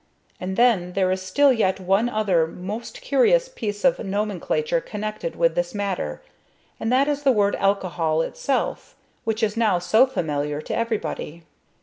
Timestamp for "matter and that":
5.75-7.07